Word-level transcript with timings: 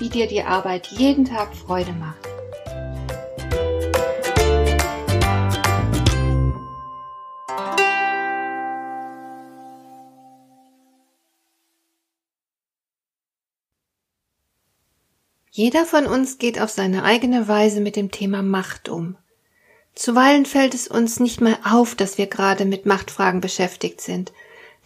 wie 0.00 0.08
dir 0.08 0.26
die 0.26 0.42
Arbeit 0.42 0.88
jeden 0.88 1.26
Tag 1.26 1.54
Freude 1.54 1.92
macht. 1.92 2.30
Jeder 15.52 15.84
von 15.84 16.06
uns 16.06 16.38
geht 16.38 16.58
auf 16.58 16.70
seine 16.70 17.02
eigene 17.04 17.46
Weise 17.46 17.80
mit 17.80 17.94
dem 17.96 18.10
Thema 18.10 18.40
Macht 18.40 18.88
um. 18.88 19.18
Zuweilen 19.94 20.46
fällt 20.46 20.72
es 20.72 20.88
uns 20.88 21.20
nicht 21.20 21.42
mal 21.42 21.58
auf, 21.64 21.94
dass 21.94 22.16
wir 22.16 22.28
gerade 22.28 22.64
mit 22.64 22.86
Machtfragen 22.86 23.42
beschäftigt 23.42 24.00
sind, 24.00 24.32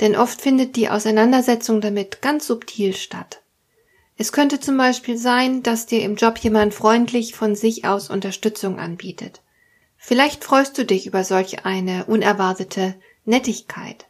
denn 0.00 0.16
oft 0.16 0.40
findet 0.40 0.74
die 0.74 0.88
Auseinandersetzung 0.88 1.80
damit 1.80 2.22
ganz 2.22 2.48
subtil 2.48 2.96
statt. 2.96 3.43
Es 4.16 4.30
könnte 4.30 4.60
zum 4.60 4.76
Beispiel 4.76 5.18
sein, 5.18 5.62
dass 5.62 5.86
dir 5.86 6.02
im 6.02 6.14
Job 6.14 6.38
jemand 6.38 6.72
freundlich 6.72 7.34
von 7.34 7.56
sich 7.56 7.84
aus 7.84 8.10
Unterstützung 8.10 8.78
anbietet. 8.78 9.42
Vielleicht 9.96 10.44
freust 10.44 10.78
du 10.78 10.84
dich 10.84 11.06
über 11.06 11.24
solch 11.24 11.64
eine 11.64 12.04
unerwartete 12.04 12.94
Nettigkeit. 13.24 14.06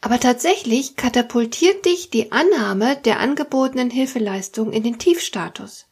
Aber 0.00 0.20
tatsächlich 0.20 0.96
katapultiert 0.96 1.84
dich 1.86 2.10
die 2.10 2.32
Annahme 2.32 2.96
der 2.96 3.20
angebotenen 3.20 3.90
Hilfeleistung 3.90 4.72
in 4.72 4.82
den 4.82 4.98
Tiefstatus. 4.98 5.86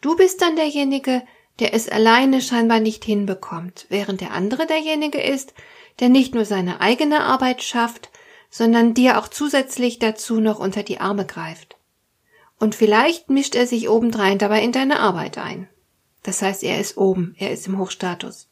Du 0.00 0.16
bist 0.16 0.40
dann 0.40 0.56
derjenige, 0.56 1.22
der 1.58 1.74
es 1.74 1.88
alleine 1.88 2.40
scheinbar 2.40 2.80
nicht 2.80 3.04
hinbekommt, 3.04 3.86
während 3.88 4.20
der 4.20 4.32
andere 4.32 4.66
derjenige 4.66 5.20
ist, 5.20 5.54
der 6.00 6.08
nicht 6.08 6.34
nur 6.34 6.44
seine 6.44 6.80
eigene 6.80 7.20
Arbeit 7.24 7.62
schafft, 7.62 8.10
sondern 8.50 8.94
dir 8.94 9.18
auch 9.18 9.28
zusätzlich 9.28 9.98
dazu 9.98 10.40
noch 10.40 10.58
unter 10.58 10.82
die 10.82 11.00
Arme 11.00 11.26
greift. 11.26 11.76
Und 12.64 12.74
vielleicht 12.74 13.28
mischt 13.28 13.56
er 13.56 13.66
sich 13.66 13.90
obendrein 13.90 14.38
dabei 14.38 14.62
in 14.62 14.72
deine 14.72 14.98
Arbeit 14.98 15.36
ein. 15.36 15.68
Das 16.22 16.40
heißt, 16.40 16.62
er 16.62 16.80
ist 16.80 16.96
oben, 16.96 17.34
er 17.38 17.50
ist 17.50 17.66
im 17.66 17.76
Hochstatus. 17.76 18.48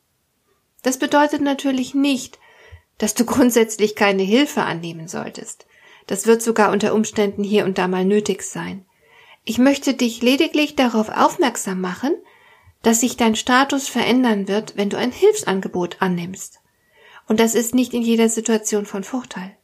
Das 0.83 0.99
bedeutet 0.99 1.41
natürlich 1.41 1.95
nicht, 1.95 2.39
dass 2.99 3.15
du 3.15 3.25
grundsätzlich 3.25 3.97
keine 3.97 4.23
Hilfe 4.23 4.65
annehmen 4.65 5.09
solltest. 5.09 5.65
Das 6.09 6.27
wird 6.27 6.43
sogar 6.43 6.73
unter 6.73 6.93
Umständen 6.93 7.43
hier 7.43 7.65
und 7.65 7.79
da 7.79 7.89
mal 7.89 8.05
nötig 8.05 8.43
sein. 8.43 8.85
Ich 9.47 9.57
möchte 9.57 9.95
dich 9.95 10.21
lediglich 10.21 10.77
darauf 10.77 11.09
aufmerksam 11.09 11.81
machen, 11.81 12.13
dass 12.83 13.01
sich 13.01 13.17
dein 13.17 13.35
Status 13.35 13.89
verändern 13.89 14.47
wird, 14.47 14.77
wenn 14.77 14.91
du 14.91 14.99
ein 14.99 15.11
Hilfsangebot 15.11 16.03
annimmst. 16.03 16.61
Und 17.29 17.41
das 17.41 17.55
ist 17.55 17.75
nicht 17.75 17.95
in 17.95 18.03
jeder 18.03 18.29
Situation 18.29 18.85
von 18.85 19.05
Vorteil. 19.05 19.57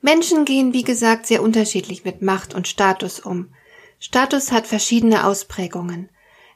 Menschen 0.00 0.44
gehen, 0.44 0.72
wie 0.72 0.82
gesagt, 0.82 1.26
sehr 1.26 1.40
unterschiedlich 1.40 2.04
mit 2.04 2.20
Macht 2.20 2.52
und 2.52 2.66
Status 2.66 3.20
um. 3.20 3.54
Status 4.00 4.50
hat 4.50 4.66
verschiedene 4.66 5.24
Ausprägungen. 5.24 6.08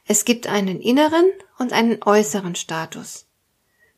Es 0.05 0.25
gibt 0.25 0.47
einen 0.47 0.81
inneren 0.81 1.25
und 1.57 1.71
einen 1.71 2.03
äußeren 2.03 2.55
Status. 2.55 3.27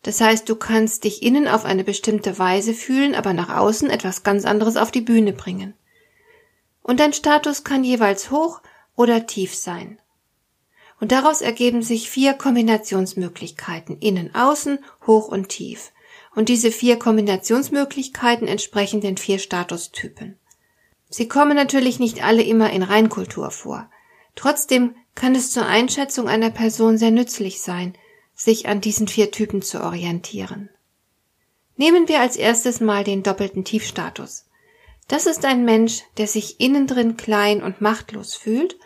Das 0.03 0.21
heißt, 0.21 0.47
du 0.47 0.55
kannst 0.55 1.05
dich 1.05 1.23
innen 1.23 1.47
auf 1.47 1.65
eine 1.65 1.83
bestimmte 1.83 2.37
Weise 2.37 2.73
fühlen, 2.73 3.15
aber 3.15 3.33
nach 3.33 3.49
außen 3.49 3.89
etwas 3.89 4.21
ganz 4.21 4.45
anderes 4.45 4.77
auf 4.77 4.91
die 4.91 5.01
Bühne 5.01 5.33
bringen. 5.33 5.73
Und 6.83 6.99
dein 6.99 7.13
Status 7.13 7.63
kann 7.63 7.83
jeweils 7.83 8.29
hoch 8.29 8.61
oder 8.95 9.25
tief 9.25 9.55
sein. 9.55 9.99
Und 10.99 11.11
daraus 11.11 11.41
ergeben 11.41 11.81
sich 11.81 12.09
vier 12.09 12.33
Kombinationsmöglichkeiten, 12.33 13.97
innen, 13.99 14.35
außen, 14.35 14.79
hoch 15.07 15.27
und 15.27 15.49
tief 15.49 15.91
und 16.37 16.49
diese 16.49 16.71
vier 16.71 16.99
Kombinationsmöglichkeiten 16.99 18.47
entsprechen 18.47 19.01
den 19.01 19.17
vier 19.17 19.39
Statustypen. 19.39 20.37
Sie 21.09 21.27
kommen 21.27 21.55
natürlich 21.55 21.99
nicht 21.99 22.23
alle 22.23 22.43
immer 22.43 22.71
in 22.71 22.83
Reinkultur 22.83 23.51
vor. 23.51 23.89
Trotzdem 24.35 24.95
kann 25.15 25.35
es 25.35 25.51
zur 25.51 25.65
Einschätzung 25.65 26.27
einer 26.27 26.49
Person 26.51 26.97
sehr 26.97 27.11
nützlich 27.11 27.61
sein, 27.61 27.93
sich 28.35 28.67
an 28.67 28.81
diesen 28.81 29.07
vier 29.07 29.31
Typen 29.31 29.61
zu 29.61 29.81
orientieren. 29.83 30.69
Nehmen 31.75 32.07
wir 32.07 32.19
als 32.19 32.35
erstes 32.35 32.79
mal 32.79 33.03
den 33.03 33.23
doppelten 33.23 33.63
Tiefstatus. 33.63 34.45
Das 35.07 35.25
ist 35.25 35.45
ein 35.45 35.63
Mensch, 35.63 36.03
der 36.17 36.27
sich 36.27 36.59
innen 36.59 36.85
drin 36.85 37.17
klein 37.17 37.63
und 37.63 37.81
machtlos 37.81 38.35
fühlt 38.35 38.77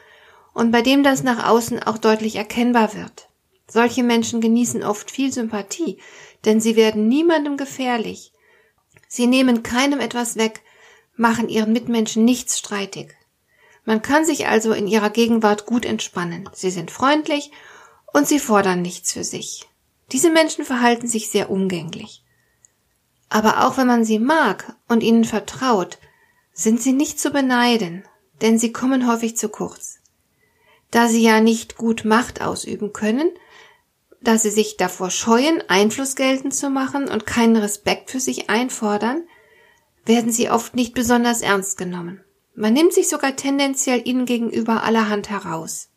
und 0.53 0.71
bei 0.71 0.81
dem 0.81 1.03
das 1.03 1.23
nach 1.23 1.47
außen 1.49 1.81
auch 1.83 1.97
deutlich 1.97 2.35
erkennbar 2.35 2.93
wird. 2.93 3.29
Solche 3.67 4.03
Menschen 4.03 4.41
genießen 4.41 4.83
oft 4.83 5.09
viel 5.09 5.31
Sympathie, 5.31 5.97
denn 6.45 6.59
sie 6.59 6.75
werden 6.75 7.07
niemandem 7.07 7.57
gefährlich. 7.57 8.33
Sie 9.07 9.27
nehmen 9.27 9.63
keinem 9.63 9.99
etwas 9.99 10.35
weg, 10.35 10.61
machen 11.15 11.49
ihren 11.49 11.73
Mitmenschen 11.73 12.25
nichts 12.25 12.59
streitig. 12.59 13.15
Man 13.85 14.01
kann 14.01 14.25
sich 14.25 14.47
also 14.47 14.73
in 14.73 14.87
ihrer 14.87 15.09
Gegenwart 15.09 15.65
gut 15.65 15.85
entspannen. 15.85 16.49
Sie 16.53 16.71
sind 16.71 16.91
freundlich 16.91 17.51
und 18.13 18.27
sie 18.27 18.39
fordern 18.39 18.81
nichts 18.81 19.13
für 19.13 19.23
sich. 19.23 19.67
Diese 20.11 20.29
Menschen 20.29 20.65
verhalten 20.65 21.07
sich 21.07 21.29
sehr 21.29 21.49
umgänglich. 21.49 22.23
Aber 23.29 23.65
auch 23.65 23.77
wenn 23.77 23.87
man 23.87 24.03
sie 24.03 24.19
mag 24.19 24.75
und 24.87 25.03
ihnen 25.03 25.23
vertraut, 25.23 25.97
sind 26.53 26.81
sie 26.81 26.91
nicht 26.91 27.19
zu 27.19 27.31
beneiden, 27.31 28.03
denn 28.41 28.59
sie 28.59 28.73
kommen 28.73 29.07
häufig 29.07 29.37
zu 29.37 29.49
kurz. 29.49 29.99
Da 30.91 31.07
sie 31.07 31.23
ja 31.23 31.39
nicht 31.39 31.77
gut 31.77 32.03
Macht 32.03 32.41
ausüben 32.41 32.91
können, 32.91 33.31
da 34.21 34.37
sie 34.37 34.51
sich 34.51 34.77
davor 34.77 35.09
scheuen, 35.09 35.63
Einfluss 35.69 36.15
geltend 36.15 36.53
zu 36.53 36.69
machen 36.69 37.07
und 37.07 37.25
keinen 37.25 37.55
Respekt 37.55 38.11
für 38.11 38.19
sich 38.19 38.49
einfordern, 38.49 39.23
werden 40.05 40.31
sie 40.31 40.49
oft 40.49 40.75
nicht 40.75 40.93
besonders 40.93 41.41
ernst 41.41 41.77
genommen. 41.77 42.23
Man 42.55 42.73
nimmt 42.73 42.93
sich 42.93 43.07
sogar 43.07 43.35
tendenziell 43.35 44.01
ihnen 44.05 44.25
gegenüber 44.25 44.83
allerhand 44.83 45.29
heraus. 45.29 45.89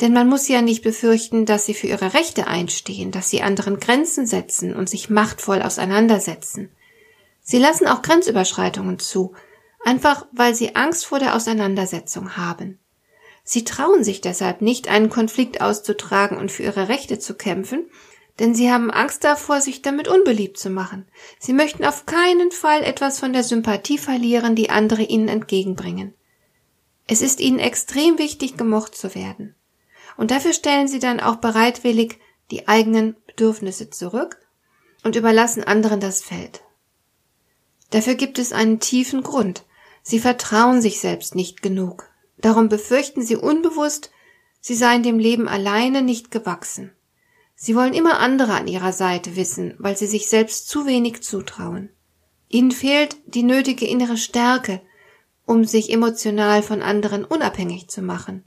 Denn 0.00 0.12
man 0.12 0.28
muss 0.28 0.46
ja 0.46 0.62
nicht 0.62 0.82
befürchten, 0.82 1.44
dass 1.44 1.66
sie 1.66 1.74
für 1.74 1.88
ihre 1.88 2.14
Rechte 2.14 2.46
einstehen, 2.46 3.10
dass 3.10 3.30
sie 3.30 3.42
anderen 3.42 3.80
Grenzen 3.80 4.26
setzen 4.26 4.74
und 4.74 4.88
sich 4.88 5.10
machtvoll 5.10 5.62
auseinandersetzen. 5.62 6.70
Sie 7.40 7.58
lassen 7.58 7.86
auch 7.86 8.02
Grenzüberschreitungen 8.02 8.98
zu, 8.98 9.34
einfach 9.84 10.26
weil 10.32 10.54
sie 10.54 10.76
Angst 10.76 11.06
vor 11.06 11.18
der 11.18 11.34
Auseinandersetzung 11.34 12.36
haben. 12.36 12.78
Sie 13.42 13.64
trauen 13.64 14.04
sich 14.04 14.20
deshalb 14.20 14.60
nicht, 14.60 14.88
einen 14.88 15.08
Konflikt 15.08 15.62
auszutragen 15.62 16.36
und 16.36 16.52
für 16.52 16.64
ihre 16.64 16.88
Rechte 16.88 17.18
zu 17.18 17.34
kämpfen, 17.34 17.86
denn 18.38 18.54
sie 18.54 18.70
haben 18.70 18.90
Angst 18.90 19.24
davor, 19.24 19.60
sich 19.60 19.82
damit 19.82 20.08
unbeliebt 20.08 20.58
zu 20.58 20.70
machen. 20.70 21.06
Sie 21.38 21.52
möchten 21.52 21.84
auf 21.84 22.06
keinen 22.06 22.52
Fall 22.52 22.82
etwas 22.82 23.18
von 23.18 23.32
der 23.32 23.42
Sympathie 23.42 23.98
verlieren, 23.98 24.54
die 24.54 24.70
andere 24.70 25.02
ihnen 25.02 25.28
entgegenbringen. 25.28 26.14
Es 27.06 27.22
ist 27.22 27.40
ihnen 27.40 27.58
extrem 27.58 28.18
wichtig, 28.18 28.56
gemocht 28.56 28.94
zu 28.94 29.14
werden. 29.14 29.54
Und 30.16 30.30
dafür 30.30 30.52
stellen 30.52 30.88
sie 30.88 30.98
dann 30.98 31.20
auch 31.20 31.36
bereitwillig 31.36 32.18
die 32.50 32.68
eigenen 32.68 33.16
Bedürfnisse 33.26 33.90
zurück 33.90 34.38
und 35.04 35.16
überlassen 35.16 35.64
anderen 35.64 36.00
das 36.00 36.20
Feld. 36.22 36.62
Dafür 37.90 38.14
gibt 38.14 38.38
es 38.38 38.52
einen 38.52 38.80
tiefen 38.80 39.22
Grund. 39.22 39.64
Sie 40.02 40.18
vertrauen 40.18 40.82
sich 40.82 41.00
selbst 41.00 41.34
nicht 41.34 41.62
genug. 41.62 42.08
Darum 42.36 42.68
befürchten 42.68 43.22
sie 43.22 43.36
unbewusst, 43.36 44.10
sie 44.60 44.74
seien 44.74 45.02
dem 45.02 45.18
Leben 45.18 45.48
alleine 45.48 46.02
nicht 46.02 46.30
gewachsen. 46.30 46.92
Sie 47.60 47.74
wollen 47.74 47.92
immer 47.92 48.20
andere 48.20 48.52
an 48.52 48.68
ihrer 48.68 48.92
Seite 48.92 49.34
wissen, 49.34 49.74
weil 49.78 49.96
sie 49.96 50.06
sich 50.06 50.28
selbst 50.28 50.68
zu 50.68 50.86
wenig 50.86 51.24
zutrauen. 51.24 51.90
Ihnen 52.48 52.70
fehlt 52.70 53.16
die 53.26 53.42
nötige 53.42 53.84
innere 53.84 54.16
Stärke, 54.16 54.80
um 55.44 55.64
sich 55.64 55.92
emotional 55.92 56.62
von 56.62 56.82
anderen 56.82 57.24
unabhängig 57.24 57.88
zu 57.88 58.00
machen. 58.00 58.44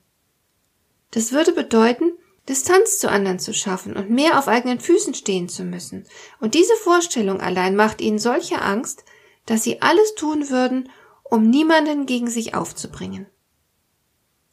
Das 1.12 1.34
würde 1.34 1.52
bedeuten, 1.52 2.13
Distanz 2.48 3.00
zu 3.00 3.10
anderen 3.10 3.38
zu 3.38 3.54
schaffen 3.54 3.98
und 3.98 4.10
mehr 4.10 4.40
auf 4.40 4.48
eigenen 4.48 4.80
Füßen 4.80 5.13
stehen 5.13 5.50
zu 5.50 5.66
müssen. 5.66 6.06
Und 6.40 6.54
diese 6.54 6.75
Vorstellung 6.75 7.42
allein 7.42 7.75
macht 7.75 8.00
ihnen 8.00 8.18
solche 8.18 8.62
Angst, 8.62 9.04
dass 9.46 9.63
sie 9.63 9.81
alles 9.81 10.16
tun 10.16 10.50
würden, 10.50 10.90
um 11.25 11.50
niemanden 11.50 12.06
gegen 12.06 12.30
sich 12.30 12.56
aufzubringen. 12.56 13.28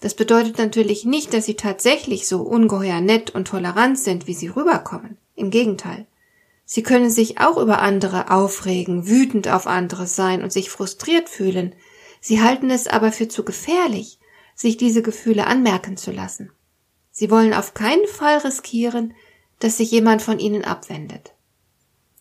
Das 0.00 0.14
bedeutet 0.14 0.58
natürlich 0.58 1.04
nicht, 1.04 1.34
dass 1.34 1.46
sie 1.46 1.54
tatsächlich 1.54 2.28
so 2.28 2.42
ungeheuer 2.42 3.00
nett 3.00 3.30
und 3.34 3.48
tolerant 3.48 3.98
sind, 3.98 4.26
wie 4.26 4.34
sie 4.34 4.48
rüberkommen. 4.48 5.16
Im 5.34 5.50
Gegenteil. 5.50 6.06
Sie 6.64 6.82
können 6.82 7.10
sich 7.10 7.40
auch 7.40 7.56
über 7.56 7.80
andere 7.80 8.30
aufregen, 8.30 9.08
wütend 9.08 9.48
auf 9.48 9.66
andere 9.66 10.06
sein 10.06 10.42
und 10.42 10.52
sich 10.52 10.70
frustriert 10.70 11.28
fühlen. 11.28 11.74
Sie 12.20 12.42
halten 12.42 12.70
es 12.70 12.86
aber 12.86 13.10
für 13.10 13.28
zu 13.28 13.44
gefährlich. 13.44 14.18
sich 14.58 14.76
diese 14.76 15.02
Gefühle 15.02 15.46
anmerken 15.46 15.96
zu 15.96 16.10
lassen. 16.10 16.50
Sie 17.12 17.30
wollen 17.30 17.54
auf 17.54 17.74
keinen 17.74 18.06
Fall 18.08 18.38
riskieren, 18.38 19.14
dass 19.60 19.76
sich 19.76 19.92
jemand 19.92 20.20
von 20.20 20.40
ihnen 20.40 20.64
abwendet. 20.64 21.32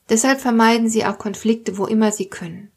Deshalb 0.10 0.40
vermeiden 0.40 0.88
sie 0.88 1.04
auch 1.04 1.18
Konflikte, 1.18 1.80
wo 1.80 1.88
immer 1.88 2.12
sie 2.12 2.30
können. 2.30 2.72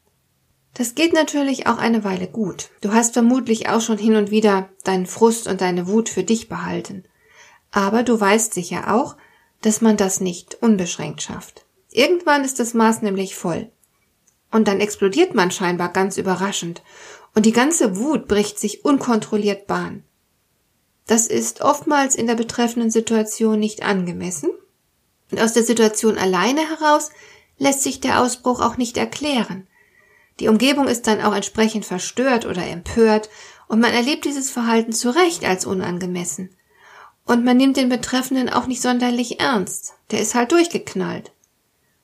Das 0.80 0.94
geht 0.94 1.12
natürlich 1.12 1.66
auch 1.66 1.76
eine 1.76 2.04
Weile 2.04 2.26
gut. 2.26 2.70
Du 2.80 2.94
hast 2.94 3.12
vermutlich 3.12 3.68
auch 3.68 3.82
schon 3.82 3.98
hin 3.98 4.16
und 4.16 4.30
wieder 4.30 4.70
deinen 4.82 5.04
Frust 5.04 5.46
und 5.46 5.60
deine 5.60 5.88
Wut 5.88 6.08
für 6.08 6.24
dich 6.24 6.48
behalten. 6.48 7.04
Aber 7.70 8.02
du 8.02 8.18
weißt 8.18 8.54
sicher 8.54 8.94
auch, 8.94 9.18
dass 9.60 9.82
man 9.82 9.98
das 9.98 10.22
nicht 10.22 10.62
unbeschränkt 10.62 11.20
schafft. 11.20 11.66
Irgendwann 11.90 12.44
ist 12.44 12.60
das 12.60 12.72
Maß 12.72 13.02
nämlich 13.02 13.36
voll. 13.36 13.70
Und 14.50 14.68
dann 14.68 14.80
explodiert 14.80 15.34
man 15.34 15.50
scheinbar 15.50 15.90
ganz 15.90 16.16
überraschend 16.16 16.82
und 17.34 17.44
die 17.44 17.52
ganze 17.52 17.98
Wut 17.98 18.26
bricht 18.26 18.58
sich 18.58 18.82
unkontrolliert 18.82 19.66
Bahn. 19.66 20.02
Das 21.06 21.26
ist 21.26 21.60
oftmals 21.60 22.14
in 22.14 22.26
der 22.26 22.36
betreffenden 22.36 22.90
Situation 22.90 23.60
nicht 23.60 23.82
angemessen 23.82 24.48
und 25.30 25.42
aus 25.42 25.52
der 25.52 25.62
Situation 25.62 26.16
alleine 26.16 26.62
heraus 26.66 27.10
lässt 27.58 27.82
sich 27.82 28.00
der 28.00 28.22
Ausbruch 28.22 28.62
auch 28.62 28.78
nicht 28.78 28.96
erklären. 28.96 29.66
Die 30.40 30.48
Umgebung 30.48 30.88
ist 30.88 31.06
dann 31.06 31.20
auch 31.20 31.34
entsprechend 31.34 31.84
verstört 31.84 32.46
oder 32.46 32.66
empört 32.66 33.28
und 33.68 33.78
man 33.78 33.92
erlebt 33.92 34.24
dieses 34.24 34.50
Verhalten 34.50 34.92
zu 34.92 35.14
Recht 35.14 35.44
als 35.44 35.66
unangemessen. 35.66 36.56
Und 37.26 37.44
man 37.44 37.58
nimmt 37.58 37.76
den 37.76 37.90
Betreffenden 37.90 38.48
auch 38.48 38.66
nicht 38.66 38.80
sonderlich 38.80 39.38
ernst. 39.38 39.94
Der 40.10 40.20
ist 40.20 40.34
halt 40.34 40.50
durchgeknallt. 40.50 41.30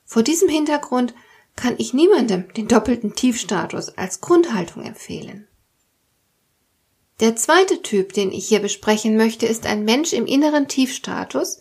Vor 0.04 0.22
diesem 0.22 0.48
Hintergrund 0.48 1.14
kann 1.56 1.74
ich 1.78 1.94
niemandem 1.94 2.52
den 2.52 2.68
doppelten 2.68 3.14
Tiefstatus 3.14 3.96
als 3.96 4.20
Grundhaltung 4.20 4.84
empfehlen. 4.84 5.48
Der 7.20 7.34
zweite 7.34 7.80
Typ, 7.80 8.12
den 8.12 8.30
ich 8.30 8.46
hier 8.46 8.60
besprechen 8.60 9.16
möchte, 9.16 9.46
ist 9.46 9.64
ein 9.64 9.84
Mensch 9.84 10.12
im 10.12 10.26
inneren 10.26 10.68
Tiefstatus, 10.68 11.58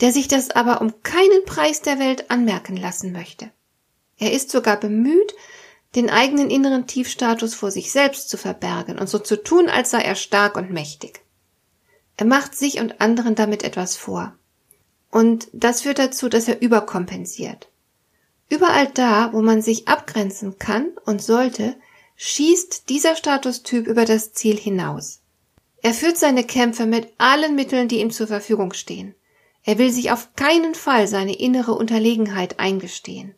der 0.00 0.12
sich 0.12 0.26
das 0.26 0.50
aber 0.50 0.80
um 0.80 1.02
keinen 1.02 1.44
Preis 1.44 1.82
der 1.82 1.98
Welt 1.98 2.30
anmerken 2.30 2.78
lassen 2.78 3.12
möchte. 3.12 3.50
Er 4.16 4.32
ist 4.32 4.50
sogar 4.50 4.80
bemüht, 4.80 5.34
den 5.94 6.10
eigenen 6.10 6.50
inneren 6.50 6.86
Tiefstatus 6.86 7.54
vor 7.54 7.70
sich 7.70 7.92
selbst 7.92 8.28
zu 8.28 8.36
verbergen 8.36 8.98
und 8.98 9.08
so 9.08 9.18
zu 9.18 9.42
tun, 9.42 9.68
als 9.68 9.90
sei 9.90 10.00
er 10.00 10.14
stark 10.14 10.56
und 10.56 10.70
mächtig. 10.70 11.22
Er 12.16 12.26
macht 12.26 12.54
sich 12.54 12.80
und 12.80 13.00
anderen 13.00 13.34
damit 13.34 13.62
etwas 13.62 13.96
vor. 13.96 14.34
Und 15.10 15.48
das 15.52 15.82
führt 15.82 15.98
dazu, 15.98 16.28
dass 16.28 16.48
er 16.48 16.62
überkompensiert. 16.62 17.68
Überall 18.48 18.88
da, 18.88 19.32
wo 19.32 19.42
man 19.42 19.62
sich 19.62 19.88
abgrenzen 19.88 20.58
kann 20.58 20.88
und 21.04 21.22
sollte, 21.22 21.76
schießt 22.16 22.88
dieser 22.88 23.16
Statustyp 23.16 23.86
über 23.86 24.04
das 24.04 24.32
Ziel 24.32 24.56
hinaus. 24.56 25.20
Er 25.82 25.92
führt 25.92 26.16
seine 26.16 26.44
Kämpfe 26.44 26.86
mit 26.86 27.12
allen 27.18 27.54
Mitteln, 27.54 27.88
die 27.88 28.00
ihm 28.00 28.10
zur 28.10 28.28
Verfügung 28.28 28.72
stehen. 28.72 29.14
Er 29.64 29.78
will 29.78 29.90
sich 29.90 30.10
auf 30.10 30.34
keinen 30.34 30.74
Fall 30.74 31.08
seine 31.08 31.34
innere 31.34 31.72
Unterlegenheit 31.72 32.60
eingestehen. 32.60 33.34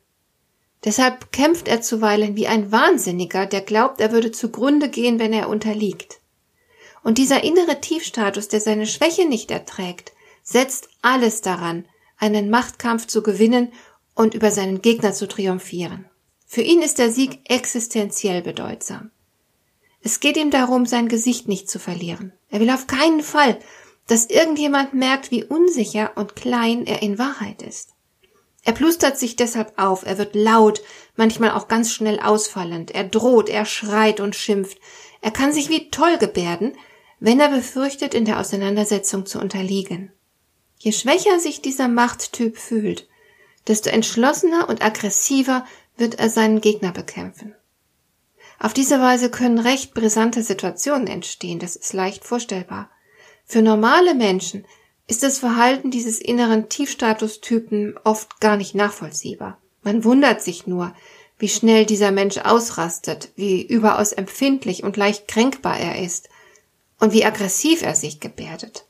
Deshalb 0.84 1.32
kämpft 1.32 1.66
er 1.66 1.80
zuweilen 1.80 2.36
wie 2.36 2.46
ein 2.46 2.70
Wahnsinniger, 2.70 3.46
der 3.46 3.62
glaubt, 3.62 4.00
er 4.00 4.12
würde 4.12 4.32
zugrunde 4.32 4.90
gehen, 4.90 5.18
wenn 5.18 5.32
er 5.32 5.48
unterliegt. 5.48 6.20
Und 7.02 7.18
dieser 7.18 7.42
innere 7.42 7.80
Tiefstatus, 7.80 8.48
der 8.48 8.60
seine 8.60 8.86
Schwäche 8.86 9.26
nicht 9.26 9.50
erträgt, 9.50 10.12
setzt 10.42 10.88
alles 11.00 11.40
daran, 11.40 11.86
einen 12.18 12.50
Machtkampf 12.50 13.06
zu 13.06 13.22
gewinnen 13.22 13.72
und 14.14 14.34
über 14.34 14.50
seinen 14.50 14.82
Gegner 14.82 15.12
zu 15.12 15.26
triumphieren. 15.26 16.06
Für 16.46 16.62
ihn 16.62 16.82
ist 16.82 16.98
der 16.98 17.10
Sieg 17.10 17.40
existenziell 17.44 18.42
bedeutsam. 18.42 19.10
Es 20.02 20.20
geht 20.20 20.36
ihm 20.36 20.50
darum, 20.50 20.84
sein 20.84 21.08
Gesicht 21.08 21.48
nicht 21.48 21.68
zu 21.68 21.78
verlieren. 21.78 22.32
Er 22.50 22.60
will 22.60 22.70
auf 22.70 22.86
keinen 22.86 23.22
Fall, 23.22 23.58
dass 24.06 24.26
irgendjemand 24.26 24.92
merkt, 24.92 25.30
wie 25.30 25.44
unsicher 25.44 26.12
und 26.16 26.36
klein 26.36 26.86
er 26.86 27.02
in 27.02 27.18
Wahrheit 27.18 27.62
ist. 27.62 27.93
Er 28.64 28.72
plustert 28.72 29.18
sich 29.18 29.36
deshalb 29.36 29.74
auf, 29.78 30.06
er 30.06 30.16
wird 30.16 30.34
laut, 30.34 30.82
manchmal 31.16 31.50
auch 31.50 31.68
ganz 31.68 31.92
schnell 31.92 32.18
ausfallend, 32.18 32.90
er 32.90 33.04
droht, 33.04 33.48
er 33.48 33.66
schreit 33.66 34.20
und 34.20 34.34
schimpft, 34.34 34.78
er 35.20 35.30
kann 35.30 35.52
sich 35.52 35.68
wie 35.68 35.90
toll 35.90 36.18
gebärden, 36.18 36.72
wenn 37.20 37.40
er 37.40 37.48
befürchtet, 37.48 38.14
in 38.14 38.24
der 38.24 38.40
Auseinandersetzung 38.40 39.26
zu 39.26 39.38
unterliegen. 39.38 40.12
Je 40.78 40.92
schwächer 40.92 41.40
sich 41.40 41.62
dieser 41.62 41.88
Machttyp 41.88 42.58
fühlt, 42.58 43.08
desto 43.66 43.90
entschlossener 43.90 44.68
und 44.68 44.84
aggressiver 44.84 45.66
wird 45.96 46.18
er 46.18 46.28
seinen 46.28 46.60
Gegner 46.60 46.92
bekämpfen. 46.92 47.54
Auf 48.58 48.72
diese 48.72 49.00
Weise 49.00 49.30
können 49.30 49.58
recht 49.58 49.94
brisante 49.94 50.42
Situationen 50.42 51.06
entstehen, 51.06 51.58
das 51.58 51.76
ist 51.76 51.92
leicht 51.92 52.24
vorstellbar. 52.24 52.90
Für 53.44 53.62
normale 53.62 54.14
Menschen 54.14 54.66
ist 55.06 55.22
das 55.22 55.38
Verhalten 55.38 55.90
dieses 55.90 56.20
inneren 56.20 56.68
Tiefstatustypen 56.68 57.98
oft 58.04 58.40
gar 58.40 58.56
nicht 58.56 58.74
nachvollziehbar. 58.74 59.58
Man 59.82 60.04
wundert 60.04 60.42
sich 60.42 60.66
nur, 60.66 60.94
wie 61.38 61.48
schnell 61.48 61.84
dieser 61.84 62.10
Mensch 62.10 62.38
ausrastet, 62.38 63.30
wie 63.36 63.62
überaus 63.62 64.12
empfindlich 64.12 64.82
und 64.82 64.96
leicht 64.96 65.28
kränkbar 65.28 65.78
er 65.78 66.02
ist 66.02 66.28
und 67.00 67.12
wie 67.12 67.24
aggressiv 67.24 67.82
er 67.82 67.94
sich 67.94 68.20
gebärdet. 68.20 68.86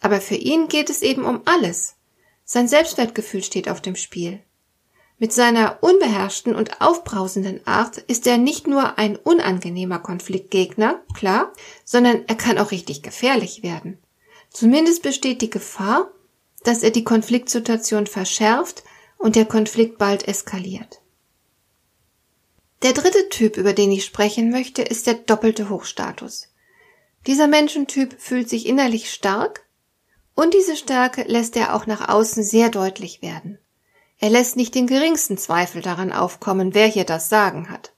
Aber 0.00 0.20
für 0.20 0.36
ihn 0.36 0.68
geht 0.68 0.88
es 0.88 1.02
eben 1.02 1.24
um 1.24 1.42
alles. 1.44 1.96
Sein 2.44 2.68
Selbstwertgefühl 2.68 3.42
steht 3.42 3.68
auf 3.68 3.80
dem 3.80 3.96
Spiel. 3.96 4.40
Mit 5.18 5.32
seiner 5.32 5.78
unbeherrschten 5.82 6.54
und 6.54 6.80
aufbrausenden 6.80 7.66
Art 7.66 7.98
ist 7.98 8.26
er 8.26 8.38
nicht 8.38 8.66
nur 8.66 8.98
ein 8.98 9.16
unangenehmer 9.16 9.98
Konfliktgegner, 9.98 11.00
klar, 11.14 11.52
sondern 11.84 12.24
er 12.26 12.34
kann 12.34 12.58
auch 12.58 12.70
richtig 12.70 13.02
gefährlich 13.02 13.62
werden. 13.62 13.98
Zumindest 14.56 15.02
besteht 15.02 15.42
die 15.42 15.50
Gefahr, 15.50 16.10
dass 16.64 16.82
er 16.82 16.90
die 16.90 17.04
Konfliktsituation 17.04 18.06
verschärft 18.06 18.84
und 19.18 19.36
der 19.36 19.44
Konflikt 19.44 19.98
bald 19.98 20.26
eskaliert. 20.26 21.02
Der 22.80 22.94
dritte 22.94 23.28
Typ, 23.28 23.58
über 23.58 23.74
den 23.74 23.92
ich 23.92 24.06
sprechen 24.06 24.48
möchte, 24.48 24.80
ist 24.80 25.06
der 25.06 25.12
doppelte 25.12 25.68
Hochstatus. 25.68 26.48
Dieser 27.26 27.48
Menschentyp 27.48 28.18
fühlt 28.18 28.48
sich 28.48 28.64
innerlich 28.64 29.12
stark, 29.12 29.66
und 30.34 30.54
diese 30.54 30.76
Stärke 30.76 31.24
lässt 31.24 31.54
er 31.54 31.74
auch 31.74 31.86
nach 31.86 32.08
außen 32.08 32.42
sehr 32.42 32.70
deutlich 32.70 33.20
werden. 33.20 33.58
Er 34.16 34.30
lässt 34.30 34.56
nicht 34.56 34.74
den 34.74 34.86
geringsten 34.86 35.36
Zweifel 35.36 35.82
daran 35.82 36.14
aufkommen, 36.14 36.72
wer 36.72 36.86
hier 36.86 37.04
das 37.04 37.28
Sagen 37.28 37.68
hat. 37.68 37.92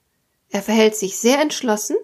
Er 0.49 0.61
verhält 0.61 0.97
sich 0.97 1.19
sehr 1.19 1.39
entschlossen 1.39 1.95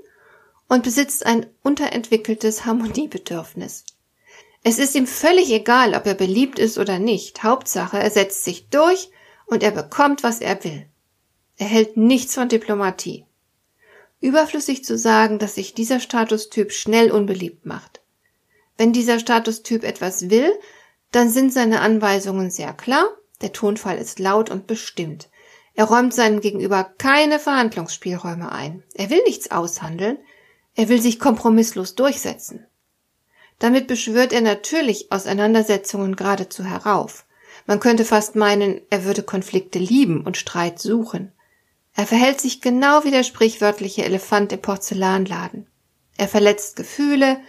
und 0.70 0.84
besitzt 0.84 1.26
ein 1.26 1.46
unterentwickeltes 1.62 2.64
Harmoniebedürfnis. 2.64 3.84
Es 4.68 4.80
ist 4.80 4.96
ihm 4.96 5.06
völlig 5.06 5.52
egal, 5.52 5.94
ob 5.94 6.08
er 6.08 6.16
beliebt 6.16 6.58
ist 6.58 6.80
oder 6.80 6.98
nicht. 6.98 7.44
Hauptsache, 7.44 8.00
er 8.00 8.10
setzt 8.10 8.44
sich 8.44 8.68
durch 8.70 9.12
und 9.46 9.62
er 9.62 9.70
bekommt, 9.70 10.24
was 10.24 10.42
er 10.42 10.64
will. 10.64 10.88
Er 11.58 11.68
hält 11.68 11.98
nichts 11.98 12.34
von 12.34 12.50
Diplomatie. 12.50 13.28
Überflüssig 14.22 14.84
zu 14.84 14.98
sagen, 14.98 15.38
dass 15.38 15.54
sich 15.54 15.76
dieser 15.76 16.00
Statustyp 16.00 16.72
schnell 16.72 17.12
unbeliebt 17.12 17.68
macht. 17.68 18.02
Wenn 18.76 18.92
dieser 18.92 19.20
Statustyp 19.20 19.84
etwas 19.84 20.32
will, 20.32 20.52
dann 21.12 21.30
sind 21.30 21.54
seine 21.54 21.82
Anweisungen 21.82 22.50
sehr 22.50 22.74
klar, 22.74 23.08
der 23.42 23.54
Tonfall 23.54 24.00
ist 24.00 24.18
laut 24.18 24.50
und 24.50 24.66
bestimmt. 24.66 25.30
Er 25.76 25.86
räumt 25.86 26.12
seinem 26.12 26.42
Gegenüber 26.42 26.92
keine 26.98 27.38
Verhandlungsspielräume 27.38 28.52
ein. 28.52 28.82
Er 28.96 29.12
will 29.12 29.22
nichts 29.28 29.52
aushandeln, 29.52 30.18
er 30.74 30.90
will 30.90 31.00
sich 31.00 31.20
kompromisslos 31.20 31.94
durchsetzen. 31.94 32.66
Damit 33.60 33.88
beschwört 33.88 34.34
er 34.34 34.42
natürlich 34.42 35.12
Auseinandersetzungen 35.12 36.16
geradezu 36.16 36.64
herauf. 36.64 37.26
Man 37.66 37.80
könnte 37.80 38.06
fast 38.06 38.36
meinen, 38.36 38.82
er 38.90 39.06
würde 39.06 39.24
Konflikte 39.24 39.80
lieben 39.80 40.26
und 40.26 40.38
Streit 40.38 40.80
suchen. 40.80 41.32
Er 41.96 42.06
verhält 42.06 42.42
sich 42.42 42.62
genau 42.62 43.04
wie 43.06 43.12
der 43.12 43.24
sprichwörtliche 43.24 44.04
Elefant 44.04 44.52
im 44.52 44.62
Porzellanladen. 44.62 45.68
Er 46.18 46.28
verletzt 46.28 46.76
Gefühle, 46.76 47.40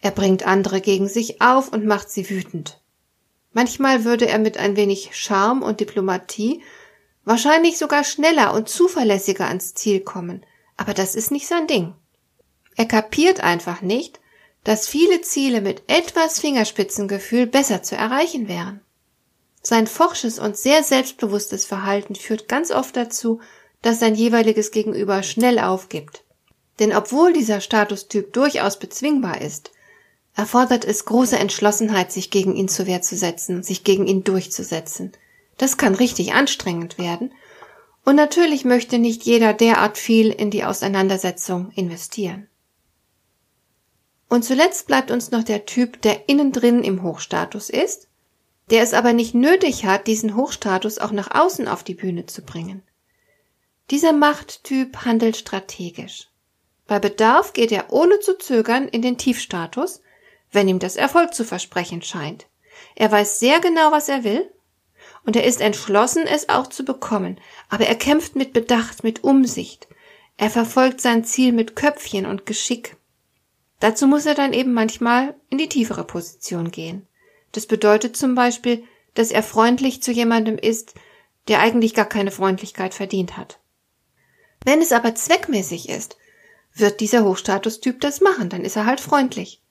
er 0.00 0.10
bringt 0.10 0.46
andere 0.46 0.80
gegen 0.80 1.08
sich 1.08 1.40
auf 1.40 1.72
und 1.72 1.86
macht 1.86 2.10
sie 2.10 2.28
wütend. 2.28 2.80
Manchmal 3.52 4.04
würde 4.04 4.28
er 4.28 4.38
mit 4.38 4.58
ein 4.58 4.76
wenig 4.76 5.10
Charme 5.12 5.62
und 5.62 5.80
Diplomatie 5.80 6.62
wahrscheinlich 7.24 7.78
sogar 7.78 8.04
schneller 8.04 8.52
und 8.54 8.68
zuverlässiger 8.68 9.48
ans 9.48 9.74
Ziel 9.74 10.00
kommen, 10.00 10.44
aber 10.76 10.92
das 10.92 11.14
ist 11.14 11.30
nicht 11.30 11.46
sein 11.46 11.66
Ding. 11.66 11.94
Er 12.76 12.84
kapiert 12.84 13.40
einfach 13.40 13.80
nicht, 13.80 14.20
dass 14.66 14.88
viele 14.88 15.20
Ziele 15.20 15.60
mit 15.60 15.84
etwas 15.86 16.40
Fingerspitzengefühl 16.40 17.46
besser 17.46 17.84
zu 17.84 17.94
erreichen 17.94 18.48
wären. 18.48 18.80
Sein 19.62 19.86
forsches 19.86 20.40
und 20.40 20.56
sehr 20.56 20.82
selbstbewusstes 20.82 21.64
Verhalten 21.64 22.16
führt 22.16 22.48
ganz 22.48 22.72
oft 22.72 22.96
dazu, 22.96 23.38
dass 23.80 24.00
sein 24.00 24.16
jeweiliges 24.16 24.72
Gegenüber 24.72 25.22
schnell 25.22 25.60
aufgibt. 25.60 26.24
Denn 26.80 26.92
obwohl 26.92 27.32
dieser 27.32 27.60
Statustyp 27.60 28.32
durchaus 28.32 28.80
bezwingbar 28.80 29.40
ist, 29.40 29.70
erfordert 30.34 30.84
es 30.84 31.04
große 31.04 31.38
Entschlossenheit, 31.38 32.10
sich 32.10 32.32
gegen 32.32 32.56
ihn 32.56 32.66
zur 32.66 32.88
Wehr 32.88 33.02
zu 33.02 33.16
setzen, 33.16 33.62
sich 33.62 33.84
gegen 33.84 34.08
ihn 34.08 34.24
durchzusetzen. 34.24 35.12
Das 35.58 35.76
kann 35.76 35.94
richtig 35.94 36.32
anstrengend 36.34 36.98
werden. 36.98 37.32
Und 38.04 38.16
natürlich 38.16 38.64
möchte 38.64 38.98
nicht 38.98 39.22
jeder 39.22 39.54
derart 39.54 39.96
viel 39.96 40.30
in 40.30 40.50
die 40.50 40.64
Auseinandersetzung 40.64 41.70
investieren. 41.76 42.48
Und 44.28 44.44
zuletzt 44.44 44.86
bleibt 44.86 45.10
uns 45.10 45.30
noch 45.30 45.44
der 45.44 45.66
Typ, 45.66 46.02
der 46.02 46.28
innen 46.28 46.52
drin 46.52 46.82
im 46.82 47.02
Hochstatus 47.02 47.70
ist, 47.70 48.08
der 48.70 48.82
es 48.82 48.94
aber 48.94 49.12
nicht 49.12 49.34
nötig 49.34 49.84
hat, 49.86 50.06
diesen 50.06 50.34
Hochstatus 50.36 50.98
auch 50.98 51.12
nach 51.12 51.32
außen 51.32 51.68
auf 51.68 51.84
die 51.84 51.94
Bühne 51.94 52.26
zu 52.26 52.42
bringen. 52.42 52.82
Dieser 53.90 54.12
Machttyp 54.12 55.04
handelt 55.04 55.36
strategisch. 55.36 56.28
Bei 56.88 56.98
Bedarf 56.98 57.52
geht 57.52 57.70
er 57.70 57.92
ohne 57.92 58.18
zu 58.18 58.36
zögern 58.36 58.88
in 58.88 59.02
den 59.02 59.18
Tiefstatus, 59.18 60.02
wenn 60.50 60.68
ihm 60.68 60.80
das 60.80 60.96
Erfolg 60.96 61.34
zu 61.34 61.44
versprechen 61.44 62.02
scheint. 62.02 62.46
Er 62.94 63.10
weiß 63.12 63.38
sehr 63.38 63.60
genau, 63.60 63.92
was 63.92 64.08
er 64.08 64.24
will, 64.24 64.50
und 65.24 65.36
er 65.36 65.44
ist 65.44 65.60
entschlossen, 65.60 66.26
es 66.26 66.48
auch 66.48 66.68
zu 66.68 66.84
bekommen, 66.84 67.40
aber 67.68 67.86
er 67.86 67.96
kämpft 67.96 68.36
mit 68.36 68.52
Bedacht, 68.52 69.04
mit 69.04 69.24
Umsicht. 69.24 69.88
Er 70.36 70.50
verfolgt 70.50 71.00
sein 71.00 71.24
Ziel 71.24 71.52
mit 71.52 71.76
Köpfchen 71.76 72.26
und 72.26 72.46
Geschick. 72.46 72.96
Dazu 73.80 74.06
muss 74.06 74.26
er 74.26 74.34
dann 74.34 74.52
eben 74.52 74.72
manchmal 74.72 75.34
in 75.50 75.58
die 75.58 75.68
tiefere 75.68 76.04
Position 76.04 76.70
gehen. 76.70 77.06
Das 77.52 77.66
bedeutet 77.66 78.16
zum 78.16 78.34
Beispiel, 78.34 78.84
dass 79.14 79.30
er 79.30 79.42
freundlich 79.42 80.02
zu 80.02 80.12
jemandem 80.12 80.58
ist, 80.58 80.94
der 81.48 81.60
eigentlich 81.60 81.94
gar 81.94 82.06
keine 82.06 82.30
Freundlichkeit 82.30 82.94
verdient 82.94 83.36
hat. 83.36 83.60
Wenn 84.64 84.80
es 84.80 84.92
aber 84.92 85.14
zweckmäßig 85.14 85.88
ist, 85.88 86.16
wird 86.74 87.00
dieser 87.00 87.24
Hochstatustyp 87.24 88.00
das 88.00 88.20
machen, 88.20 88.48
dann 88.48 88.64
ist 88.64 88.76
er 88.76 88.86
halt 88.86 89.00
freundlich. 89.00 89.62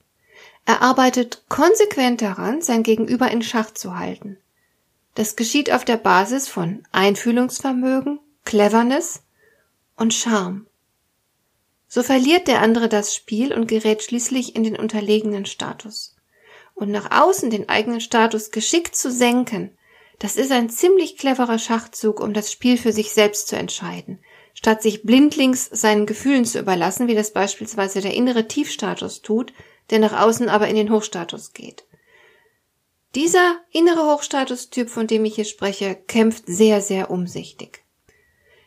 Er 0.66 0.82
arbeitet 0.82 1.44
konsequent 1.48 2.22
daran, 2.22 2.62
sein 2.62 2.82
Gegenüber 2.82 3.30
in 3.30 3.44
Schach 3.44 3.72
zu 3.72 3.98
halten. 3.98 4.38
Das 5.14 5.36
geschieht 5.36 5.72
auf 5.72 5.86
der 5.86 5.98
Basis 5.98 6.48
von 6.48 6.84
Einfühlungsvermögen, 6.92 8.20
Cleverness 8.44 9.22
und 9.96 10.14
Charme. 10.14 10.66
So 11.96 12.04
verliert 12.04 12.50
der 12.50 12.62
andere 12.62 12.90
das 12.90 13.16
Spiel 13.16 13.54
und 13.54 13.68
gerät 13.68 14.04
schließlich 14.04 14.54
in 14.54 14.66
den 14.66 14.76
unterlegenen 14.76 15.46
Status. 15.46 16.14
Und 16.74 16.92
nach 16.92 17.10
außen 17.10 17.50
den 17.50 17.70
eigenen 17.70 18.02
Status 18.02 18.52
geschickt 18.52 18.98
zu 18.98 19.10
senken, 19.10 19.78
das 20.20 20.36
ist 20.36 20.52
ein 20.52 20.70
ziemlich 20.70 21.18
cleverer 21.18 21.58
Schachzug, 21.58 22.20
um 22.20 22.34
das 22.34 22.52
Spiel 22.52 22.78
für 22.78 22.92
sich 22.92 23.14
selbst 23.14 23.48
zu 23.48 23.56
entscheiden, 23.56 24.20
statt 24.54 24.82
sich 24.82 25.04
blindlings 25.04 25.70
seinen 25.72 26.06
Gefühlen 26.06 26.44
zu 26.44 26.60
überlassen, 26.60 27.08
wie 27.08 27.16
das 27.16 27.32
beispielsweise 27.32 28.02
der 28.02 28.14
innere 28.14 28.50
Tiefstatus 28.50 29.22
tut, 29.22 29.54
der 29.90 30.00
nach 30.00 30.22
außen 30.22 30.50
aber 30.50 30.68
in 30.68 30.76
den 30.76 30.92
Hochstatus 30.92 31.54
geht. 31.54 31.86
Dieser 33.16 33.56
innere 33.72 34.14
Hochstatustyp, 34.14 34.90
von 34.90 35.08
dem 35.08 35.24
ich 35.24 35.36
hier 35.36 35.46
spreche, 35.46 35.96
kämpft 35.96 36.44
sehr, 36.46 36.82
sehr 36.82 37.10
umsichtig. 37.10 37.86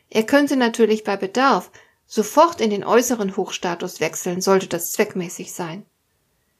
Er 0.09 0.23
könnte 0.23 0.55
natürlich 0.55 1.03
bei 1.03 1.15
Bedarf 1.15 1.69
sofort 2.09 2.59
in 2.59 2.71
den 2.71 2.83
äußeren 2.83 3.37
Hochstatus 3.37 3.99
wechseln, 3.99 4.41
sollte 4.41 4.67
das 4.67 4.91
zweckmäßig 4.91 5.53
sein. 5.53 5.85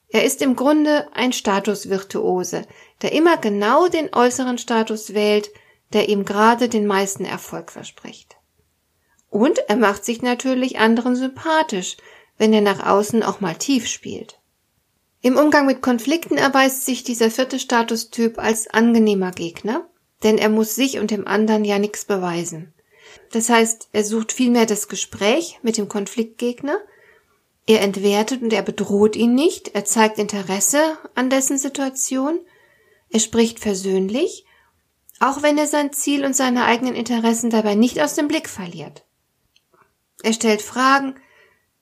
Er 0.07 0.23
ist 0.23 0.43
im 0.43 0.55
Grunde 0.55 1.07
ein 1.13 1.33
Statusvirtuose, 1.33 2.65
der 3.01 3.11
immer 3.13 3.37
genau 3.37 3.87
den 3.87 4.13
äußeren 4.13 4.59
Status 4.59 5.13
wählt, 5.13 5.49
der 5.91 6.07
ihm 6.07 6.23
gerade 6.23 6.69
den 6.69 6.85
meisten 6.85 7.25
Erfolg 7.25 7.71
verspricht. 7.71 8.37
Und 9.29 9.57
er 9.67 9.75
macht 9.75 10.05
sich 10.05 10.21
natürlich 10.21 10.77
anderen 10.77 11.15
sympathisch, 11.15 11.97
wenn 12.37 12.53
er 12.53 12.61
nach 12.61 12.85
außen 12.85 13.23
auch 13.23 13.41
mal 13.41 13.55
tief 13.55 13.87
spielt. 13.87 14.39
Im 15.21 15.35
Umgang 15.35 15.65
mit 15.65 15.81
Konflikten 15.81 16.37
erweist 16.37 16.85
sich 16.85 17.03
dieser 17.03 17.31
vierte 17.31 17.59
Statustyp 17.59 18.37
als 18.37 18.67
angenehmer 18.67 19.31
Gegner, 19.31 19.87
denn 20.23 20.37
er 20.37 20.49
muss 20.49 20.75
sich 20.75 20.99
und 20.99 21.09
dem 21.11 21.27
anderen 21.27 21.65
ja 21.65 21.79
nichts 21.79 22.05
beweisen. 22.05 22.73
Das 23.31 23.49
heißt, 23.49 23.89
er 23.91 24.03
sucht 24.03 24.31
vielmehr 24.31 24.65
das 24.65 24.87
Gespräch 24.87 25.59
mit 25.61 25.77
dem 25.77 25.87
Konfliktgegner, 25.87 26.79
er 27.67 27.81
entwertet 27.81 28.41
und 28.41 28.51
er 28.51 28.63
bedroht 28.63 29.15
ihn 29.15 29.35
nicht, 29.35 29.75
er 29.75 29.85
zeigt 29.85 30.17
Interesse 30.17 30.97
an 31.13 31.29
dessen 31.29 31.59
Situation, 31.59 32.39
er 33.11 33.19
spricht 33.19 33.59
versöhnlich, 33.59 34.45
auch 35.19 35.43
wenn 35.43 35.57
er 35.57 35.67
sein 35.67 35.93
Ziel 35.93 36.25
und 36.25 36.35
seine 36.35 36.65
eigenen 36.65 36.95
Interessen 36.95 37.51
dabei 37.51 37.75
nicht 37.75 38.01
aus 38.01 38.15
dem 38.15 38.27
Blick 38.27 38.49
verliert. 38.49 39.03
Er 40.23 40.33
stellt 40.33 40.63
Fragen, 40.63 41.15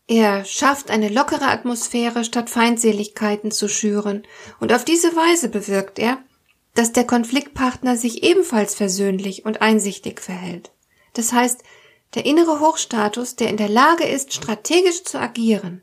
er 0.07 0.46
schafft 0.46 0.89
eine 0.89 1.10
lockere 1.10 1.48
Atmosphäre, 1.48 2.24
statt 2.24 2.50
Feindseligkeiten 2.50 3.51
zu 3.51 3.67
schüren, 3.67 4.24
und 4.60 4.74
auf 4.74 4.86
diese 4.86 5.15
Weise 5.15 5.50
bewirkt 5.50 6.00
er, 6.00 6.17
dass 6.74 6.93
der 6.93 7.05
Konfliktpartner 7.05 7.98
sich 7.98 8.24
ebenfalls 8.24 8.75
versöhnlich 8.75 9.46
und 9.46 9.62
einsichtig 9.62 10.22
verhält. 10.22 10.72
Das 11.17 11.33
heißt, 11.33 11.63
der 12.13 12.25
innere 12.27 12.59
Hochstatus, 12.59 13.36
der 13.36 13.50
in 13.50 13.57
der 13.57 13.69
Lage 13.69 14.03
ist, 14.05 14.33
strategisch 14.33 15.03
zu 15.03 15.19
agieren, 15.19 15.81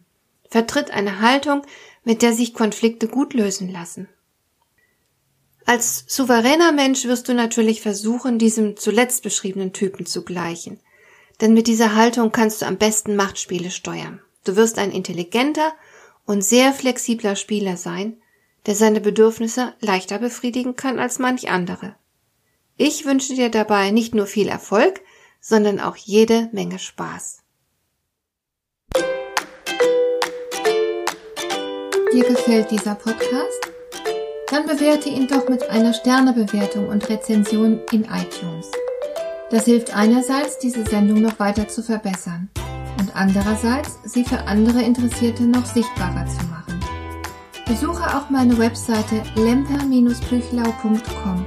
vertritt 0.48 0.92
eine 0.92 1.20
Haltung, 1.20 1.62
mit 2.04 2.22
der 2.22 2.32
sich 2.32 2.54
Konflikte 2.54 3.08
gut 3.08 3.34
lösen 3.34 3.68
lassen. 3.68 4.08
Als 5.66 6.04
souveräner 6.06 6.70
Mensch 6.70 7.04
wirst 7.06 7.28
du 7.28 7.34
natürlich 7.34 7.80
versuchen, 7.80 8.38
diesem 8.38 8.76
zuletzt 8.76 9.24
beschriebenen 9.24 9.72
Typen 9.72 10.06
zu 10.06 10.22
gleichen. 10.22 10.78
Denn 11.40 11.52
mit 11.52 11.66
dieser 11.66 11.96
Haltung 11.96 12.30
kannst 12.30 12.62
du 12.62 12.66
am 12.66 12.76
besten 12.76 13.16
Machtspiele 13.16 13.72
steuern. 13.72 14.20
Du 14.44 14.54
wirst 14.54 14.78
ein 14.78 14.92
intelligenter 14.92 15.72
und 16.26 16.44
sehr 16.44 16.72
flexibler 16.72 17.34
Spieler 17.34 17.76
sein, 17.76 18.22
der 18.66 18.76
seine 18.76 19.00
Bedürfnisse 19.00 19.74
leichter 19.80 20.20
befriedigen 20.20 20.76
kann 20.76 21.00
als 21.00 21.18
manch 21.18 21.50
andere. 21.50 21.96
Ich 22.76 23.04
wünsche 23.04 23.34
dir 23.34 23.48
dabei 23.48 23.90
nicht 23.90 24.14
nur 24.14 24.26
viel 24.26 24.46
Erfolg, 24.46 25.00
sondern 25.44 25.78
auch 25.78 25.96
jede 25.96 26.48
Menge 26.52 26.78
Spaß. 26.78 27.42
Dir 32.14 32.24
gefällt 32.24 32.70
dieser 32.70 32.94
Podcast? 32.94 33.70
Dann 34.50 34.64
bewerte 34.66 35.10
ihn 35.10 35.28
doch 35.28 35.46
mit 35.48 35.68
einer 35.68 35.92
Sternebewertung 35.92 36.88
und 36.88 37.10
Rezension 37.10 37.82
in 37.92 38.04
iTunes. 38.04 38.70
Das 39.50 39.66
hilft 39.66 39.94
einerseits, 39.94 40.58
diese 40.58 40.86
Sendung 40.86 41.20
noch 41.20 41.38
weiter 41.38 41.68
zu 41.68 41.82
verbessern 41.82 42.48
und 42.98 43.14
andererseits, 43.14 43.98
sie 44.04 44.24
für 44.24 44.38
andere 44.46 44.80
Interessierte 44.80 45.42
noch 45.42 45.66
sichtbarer 45.66 46.26
zu 46.26 46.42
machen. 46.46 46.80
Besuche 47.66 48.16
auch 48.16 48.30
meine 48.30 48.56
Webseite 48.56 49.22
lemper-büchlau.com. 49.34 51.46